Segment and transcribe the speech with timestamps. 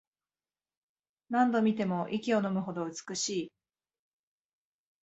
[1.29, 3.51] 何度見ても息をのむほど美しい